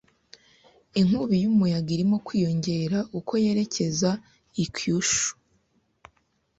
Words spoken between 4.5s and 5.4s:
i Kyushu.